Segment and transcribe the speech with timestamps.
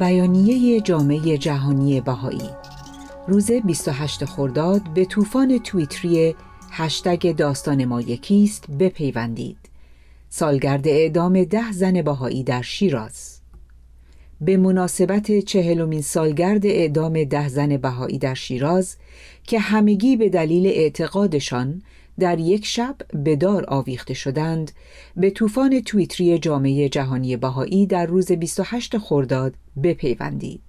[0.00, 2.50] بیانیه جامعه جهانی بهایی.
[3.28, 6.34] روز 28 خرداد به طوفان تویتری
[6.70, 9.58] هشتگ داستان ما یکیست بپیوندید.
[10.28, 13.40] سالگرد اعدام ده زن بهایی در شیراز.
[14.40, 18.96] به مناسبت چهلمین سالگرد اعدام ده زن بهایی در شیراز
[19.44, 21.82] که همگی به دلیل اعتقادشان
[22.20, 24.72] در یک شب به دار آویخته شدند.
[25.16, 30.62] به طوفان تویتری جامعه جهانی بهایی در روز 28 خرداد بپیوندید.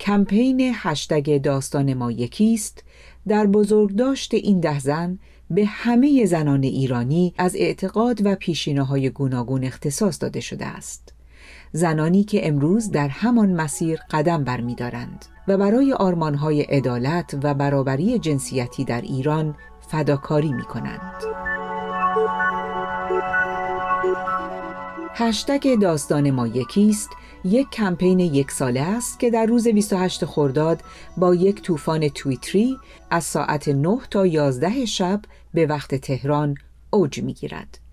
[0.00, 2.84] کمپین هشتگ داستان ما یکیست.
[3.28, 5.18] در بزرگداشت این ده زن
[5.50, 8.36] به همه زنان ایرانی از اعتقاد و
[8.84, 11.13] های گوناگون اختصاص داده شده است.
[11.72, 18.84] زنانی که امروز در همان مسیر قدم برمیدارند و برای آرمانهای عدالت و برابری جنسیتی
[18.84, 19.54] در ایران
[19.88, 21.24] فداکاری می کنند.
[25.16, 27.10] هشتگ داستان ما یکیست
[27.44, 30.80] یک کمپین یک ساله است که در روز 28 خرداد
[31.16, 32.76] با یک طوفان تویتری
[33.10, 35.20] از ساعت 9 تا 11 شب
[35.54, 36.54] به وقت تهران
[36.90, 37.83] اوج می گیرد.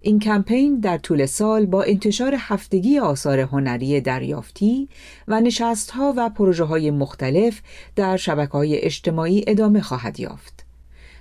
[0.00, 4.88] این کمپین در طول سال با انتشار هفتگی آثار هنری دریافتی
[5.28, 7.60] و نشستها و پروژه های مختلف
[7.96, 10.67] در شبکه های اجتماعی ادامه خواهد یافت.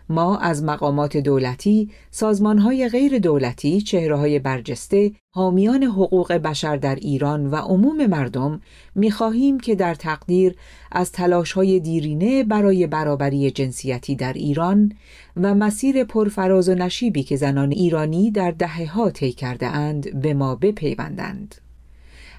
[0.09, 7.55] ما از مقامات دولتی، سازمانهای غیر دولتی، چهرههای برجسته، حامیان حقوق بشر در ایران و
[7.55, 8.61] عموم مردم
[8.95, 10.55] می‌خواهیم که در تقدیر
[10.91, 14.91] از تلاشهای دیرینه برای برابری جنسیتی در ایران
[15.38, 20.33] و مسیر پرفراز و نشیبی که زنان ایرانی در دهه ها طی کرده اند به
[20.33, 21.55] ما بپیوندند.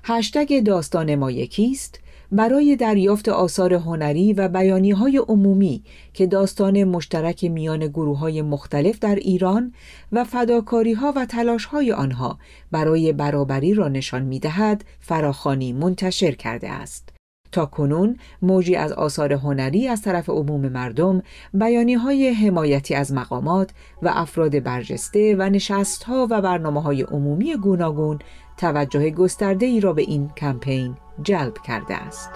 [0.05, 2.01] هشتگ داستان ما یکیست
[2.33, 8.99] برای دریافت آثار هنری و بیانی های عمومی که داستان مشترک میان گروه های مختلف
[8.99, 9.73] در ایران
[10.13, 12.39] و فداکاری ها و تلاش های آنها
[12.71, 17.09] برای برابری را نشان می دهد فراخانی منتشر کرده است.
[17.53, 21.23] تا کنون موجی از آثار هنری از طرف عموم مردم
[21.55, 23.71] بیانی های حمایتی از مقامات
[24.03, 28.19] و افراد برجسته و نشست ها و برنامه های عمومی گوناگون
[28.57, 32.31] توجه گسترده ای را به این کمپین جلب کرده است.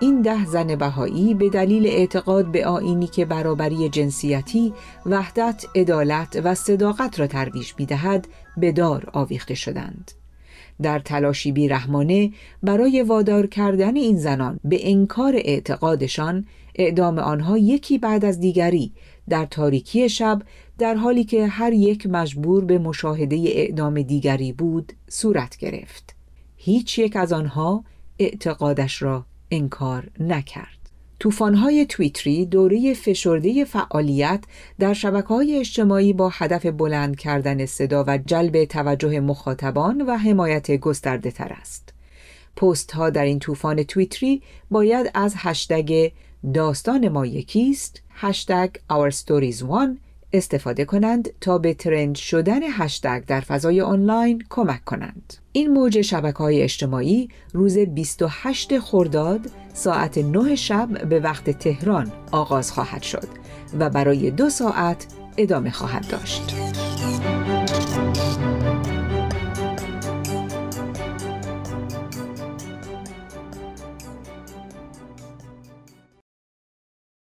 [0.00, 4.72] این ده زن بهایی به دلیل اعتقاد به آینی که برابری جنسیتی،
[5.06, 10.10] وحدت، عدالت و صداقت را ترویج می‌دهد به دار آویخته شدند.
[10.82, 12.30] در تلاشی بیرحمانه
[12.62, 18.92] برای وادار کردن این زنان به انکار اعتقادشان اعدام آنها یکی بعد از دیگری
[19.30, 20.42] در تاریکی شب
[20.78, 26.16] در حالی که هر یک مجبور به مشاهده اعدام دیگری بود صورت گرفت
[26.56, 27.84] هیچ یک از آنها
[28.18, 30.80] اعتقادش را انکار نکرد
[31.20, 34.44] توفانهای تویتری دوره فشرده فعالیت
[34.78, 40.76] در شبکه های اجتماعی با هدف بلند کردن صدا و جلب توجه مخاطبان و حمایت
[40.76, 41.94] گسترده تر است.
[42.60, 46.10] پست ها در این طوفان تویتری باید از هشتگ
[46.54, 49.96] داستان ما یکیست هشتگ Our Stories One
[50.32, 55.34] استفاده کنند تا به ترند شدن هشتگ در فضای آنلاین کمک کنند.
[55.52, 62.72] این موج شبکه های اجتماعی روز 28 خرداد ساعت 9 شب به وقت تهران آغاز
[62.72, 63.28] خواهد شد
[63.78, 65.06] و برای دو ساعت
[65.36, 66.69] ادامه خواهد داشت.